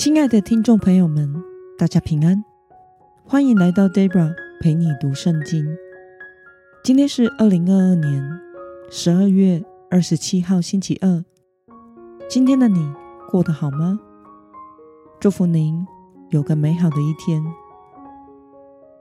[0.00, 1.30] 亲爱的听众朋友们，
[1.76, 2.42] 大家平安，
[3.26, 5.76] 欢迎来到 Debra 陪你读圣经。
[6.82, 8.40] 今天是二零二二年
[8.90, 11.22] 十二月二十七号，星期二。
[12.30, 12.90] 今天的你
[13.30, 14.00] 过得好吗？
[15.20, 15.86] 祝福您
[16.30, 17.44] 有个美好的一天。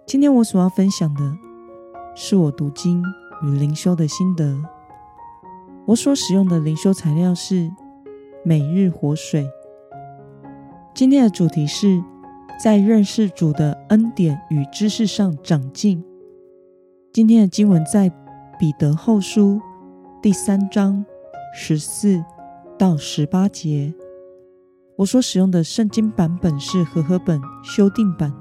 [0.06, 1.38] 今天我所要分享的
[2.14, 3.02] 是我读经
[3.44, 4.62] 与灵修的心得。
[5.86, 7.72] 我所使用的灵修材料是
[8.44, 9.50] 每日活水。
[11.00, 12.04] 今天的主题是
[12.62, 16.04] 在认识主的恩典与知识上长进。
[17.14, 18.12] 今天的经文在
[18.60, 19.62] 彼得后书
[20.22, 21.06] 第三章
[21.56, 22.22] 十四
[22.78, 23.94] 到十八节。
[24.98, 28.34] 我所使用的圣经版本是和合本修订版。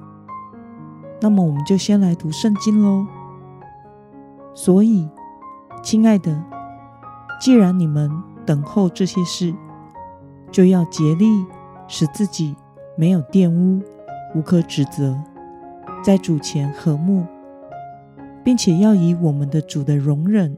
[1.20, 3.06] 那么，我们就先来读圣经喽。
[4.52, 5.08] 所以，
[5.80, 6.42] 亲爱的，
[7.40, 8.10] 既然你们
[8.44, 9.54] 等候这些事，
[10.50, 11.46] 就要竭力。
[11.88, 12.54] 使自己
[12.96, 13.82] 没有玷污，
[14.34, 15.16] 无可指责，
[16.04, 17.24] 在主前和睦，
[18.44, 20.56] 并且要以我们的主的容忍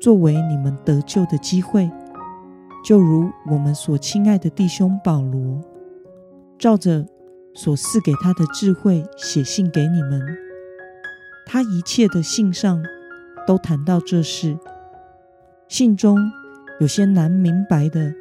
[0.00, 1.90] 作为你们得救的机会，
[2.84, 5.60] 就如我们所亲爱的弟兄保罗，
[6.58, 7.06] 照着
[7.54, 10.22] 所赐给他的智慧写信给你们，
[11.46, 12.82] 他一切的信上
[13.46, 14.58] 都谈到这事，
[15.66, 16.18] 信中
[16.78, 18.12] 有些难明白的，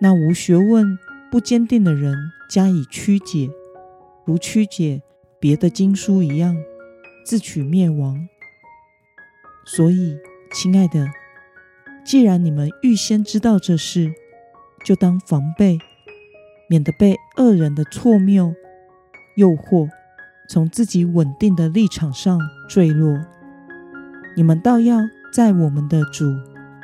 [0.00, 0.98] 那无学问。
[1.34, 3.50] 不坚定的人加以曲解，
[4.24, 5.02] 如曲解
[5.40, 6.56] 别的经书一样，
[7.26, 8.28] 自取灭亡。
[9.66, 10.16] 所以，
[10.52, 11.08] 亲爱的，
[12.04, 14.14] 既然你们预先知道这事，
[14.84, 15.76] 就当防备，
[16.68, 18.54] 免得被恶人的错谬
[19.34, 19.88] 诱惑，
[20.48, 23.18] 从自己稳定的立场上坠落。
[24.36, 25.00] 你们倒要
[25.32, 26.26] 在我们的主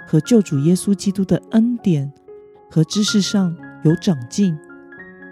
[0.08, 2.12] 和救主耶稣基督的恩典
[2.68, 3.56] 和知识上。
[3.82, 4.58] 有长进，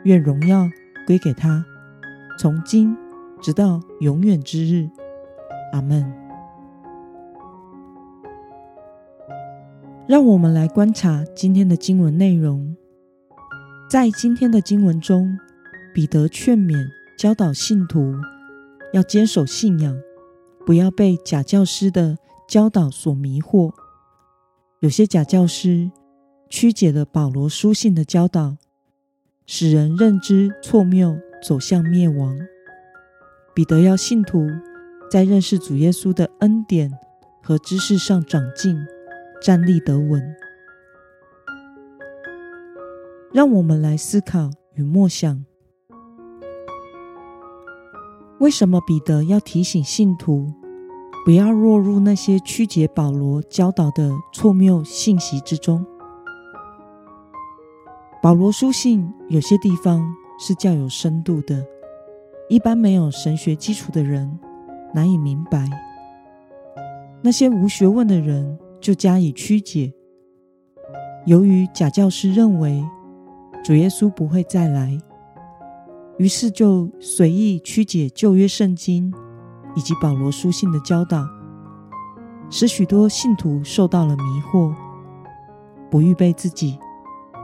[0.05, 0.67] 愿荣耀
[1.07, 1.63] 归给他，
[2.39, 2.97] 从今
[3.43, 4.89] 直到永远之日。
[5.75, 6.11] 阿门。
[10.07, 12.75] 让我们来观察今天的经文内容。
[13.91, 15.39] 在今天的经文中，
[15.92, 16.89] 彼得劝勉、
[17.19, 18.14] 教导信徒
[18.95, 19.95] 要坚守信仰，
[20.64, 22.17] 不要被假教师的
[22.48, 23.70] 教导所迷惑。
[24.81, 25.91] 有些假教师。
[26.48, 28.57] 曲解了保罗书信的教导，
[29.47, 32.39] 使人认知错谬，走向灭亡。
[33.55, 34.47] 彼得要信徒
[35.11, 36.91] 在认识主耶稣的恩典
[37.42, 38.79] 和知识上长进，
[39.42, 40.23] 站立得稳。
[43.33, 45.45] 让我们来思考与默想：
[48.41, 50.53] 为什么彼得要提醒信徒
[51.27, 55.85] 不要落入那些曲解保罗教导的错谬信息之中？
[58.20, 60.05] 保罗书信有些地方
[60.40, 61.64] 是较有深度的，
[62.48, 64.29] 一般没有神学基础的人
[64.92, 65.70] 难以明白。
[67.23, 69.92] 那些无学问的人就加以曲解。
[71.27, 72.84] 由于假教师认为
[73.62, 74.98] 主耶稣不会再来，
[76.18, 79.12] 于是就随意曲解旧约圣经
[79.77, 81.24] 以及保罗书信的教导，
[82.51, 84.74] 使许多信徒受到了迷惑，
[85.89, 86.77] 不预备自己。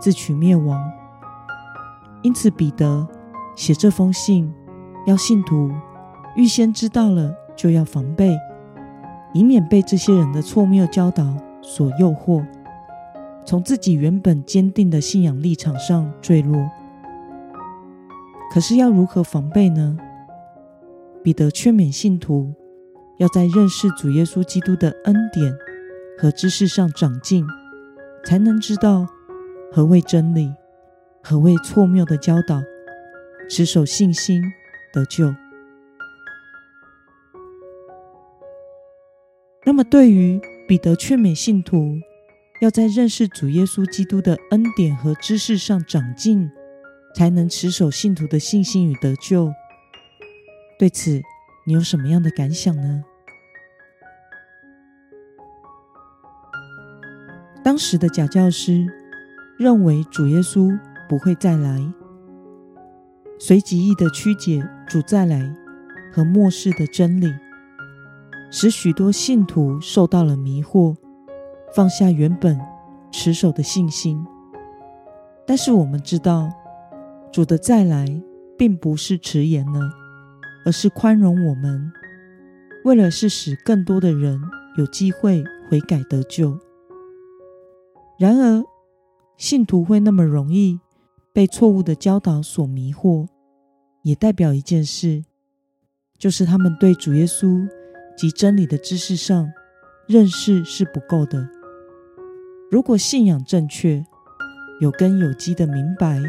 [0.04, 0.92] 自取灭亡。
[2.20, 3.08] 因此，彼得
[3.56, 4.52] 写这封信，
[5.06, 5.72] 要信徒
[6.36, 8.36] 预先知道了，就要防备，
[9.32, 12.44] 以免被这些人的错谬教导所诱惑，
[13.46, 16.68] 从自己原本坚定的信仰立场上坠落。
[18.52, 19.96] 可是，要如何防备呢？
[21.22, 22.52] 彼得劝勉信徒，
[23.16, 25.50] 要在认识主耶稣基督的恩典
[26.18, 27.46] 和知识上长进，
[28.26, 29.06] 才能知道。
[29.74, 30.54] 何谓真理？
[31.20, 32.62] 何谓错谬的教导？
[33.50, 34.40] 持守信心
[34.92, 35.34] 得救。
[39.66, 41.98] 那么，对于彼得劝勉信徒
[42.60, 46.48] 要在认识主耶稣基督的恩典和知识上长进，
[47.16, 49.52] 才能持守信徒的信心与得救，
[50.78, 51.20] 对此
[51.66, 53.02] 你有什么样的感想呢？
[57.64, 58.86] 当时的假教师。
[59.56, 60.76] 认为主耶稣
[61.08, 61.80] 不会再来，
[63.38, 65.54] 随即意的曲解主再来
[66.12, 67.32] 和末世的真理，
[68.50, 70.96] 使许多信徒受到了迷惑，
[71.74, 72.58] 放下原本
[73.12, 74.24] 持守的信心。
[75.46, 76.50] 但是我们知道，
[77.32, 78.06] 主的再来
[78.58, 79.80] 并不是迟延了，
[80.64, 81.92] 而是宽容我们，
[82.84, 84.40] 为了是使更多的人
[84.78, 86.58] 有机会悔改得救。
[88.18, 88.64] 然而，
[89.36, 90.78] 信徒会那么容易
[91.32, 93.26] 被错误的教导所迷惑，
[94.02, 95.24] 也代表一件事，
[96.18, 97.68] 就是他们对主耶稣
[98.16, 99.50] 及真理的知识上
[100.06, 101.48] 认识是不够的。
[102.70, 104.04] 如果信仰正确，
[104.80, 106.20] 有根有基的明白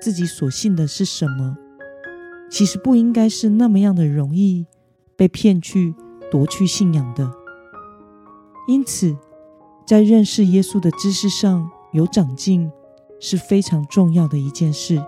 [0.00, 1.56] 自己所信的是什么，
[2.50, 4.66] 其实不应该是那么样的容易
[5.16, 5.94] 被骗去
[6.30, 7.30] 夺去信仰的。
[8.68, 9.16] 因此，
[9.86, 12.70] 在认识耶稣的知识上有长进
[13.20, 15.02] 是非常重要的一件事。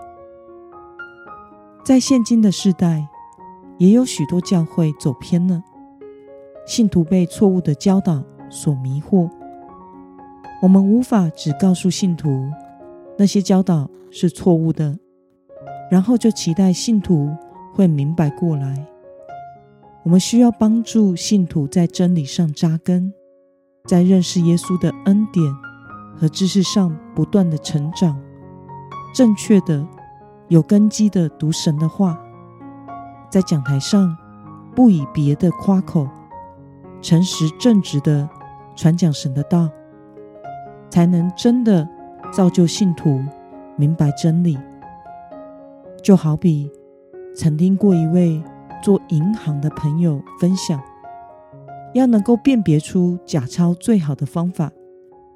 [1.83, 3.07] 在现今的时代，
[3.77, 5.63] 也有许多教会走偏了，
[6.65, 9.29] 信徒被错误的教导所迷惑。
[10.61, 12.49] 我们无法只告诉信徒
[13.17, 14.97] 那些教导是错误的，
[15.91, 17.29] 然后就期待信徒
[17.73, 18.87] 会明白过来。
[20.03, 23.13] 我们需要帮助信徒在真理上扎根。
[23.87, 25.45] 在认识耶稣的恩典
[26.15, 28.19] 和知识上不断的成长，
[29.13, 29.85] 正确的、
[30.47, 32.17] 有根基的读神的话，
[33.29, 34.15] 在讲台上
[34.73, 36.07] 不以别的夸口，
[37.01, 38.27] 诚实正直的
[38.75, 39.69] 传讲神的道，
[40.89, 41.87] 才能真的
[42.31, 43.23] 造就信徒
[43.75, 44.57] 明白真理。
[46.03, 46.71] 就好比
[47.35, 48.41] 曾听过一位
[48.83, 50.79] 做银行的朋友分享。
[51.93, 54.69] 要能够辨别出假钞，最好的方法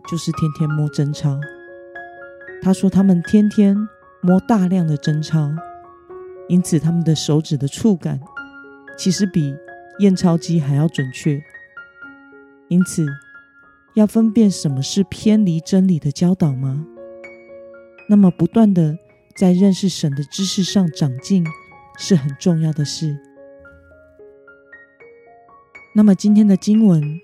[0.07, 1.39] 就是天天摸真钞。
[2.61, 3.75] 他说，他们天天
[4.21, 5.51] 摸大量的真钞，
[6.47, 8.19] 因此他们的手指的触感
[8.97, 9.55] 其实比
[9.99, 11.41] 验钞机还要准确。
[12.67, 13.07] 因此，
[13.95, 16.85] 要分辨什么是偏离真理的教导吗？
[18.07, 18.97] 那么，不断的
[19.35, 21.45] 在认识神的知识上长进
[21.97, 23.17] 是很重要的事。
[25.95, 27.19] 那么今天的经文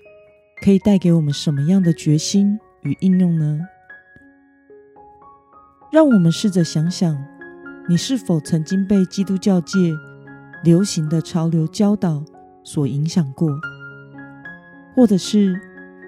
[0.62, 3.60] 可以带给我们什么样的决心与应用呢？
[5.90, 7.16] 让我们试着想想，
[7.88, 9.92] 你是否曾经被基督教界
[10.62, 12.22] 流行的潮流教导
[12.62, 13.50] 所影响过，
[14.94, 15.60] 或者是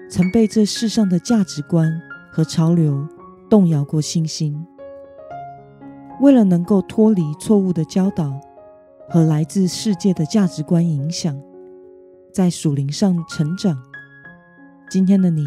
[0.09, 3.05] 曾被这世上的价值观和潮流
[3.49, 4.65] 动摇过信心？
[6.21, 8.39] 为了能够脱离错误的教导
[9.09, 11.37] 和来自世界的价值观影响。
[12.31, 13.75] 在属灵上成长，
[14.87, 15.43] 今天的你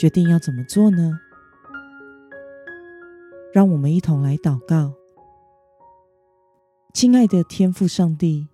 [0.00, 1.20] 决定要怎么做呢？
[3.52, 4.94] 让我们一同来祷告。
[6.94, 8.48] 亲爱的天父上帝，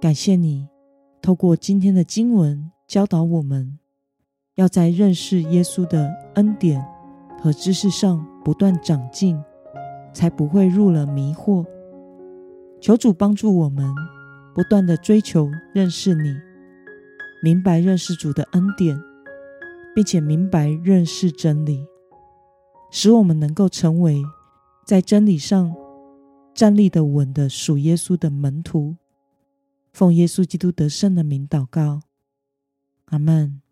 [0.00, 0.68] 感谢你
[1.20, 3.80] 透过今天的经文教导我们，
[4.54, 6.80] 要在认识耶稣的恩典
[7.40, 9.36] 和知识上不断长进，
[10.14, 11.66] 才不会入了迷惑。
[12.80, 13.92] 求主帮助我们，
[14.54, 16.36] 不断的追求认识你。
[17.42, 18.96] 明白认识主的恩典，
[19.96, 21.86] 并且明白认识真理，
[22.90, 24.22] 使我们能够成为
[24.84, 25.74] 在真理上
[26.54, 28.96] 站立的稳的属耶稣的门徒。
[29.94, 32.02] 奉耶稣基督得胜的名祷告，
[33.06, 33.62] 阿门。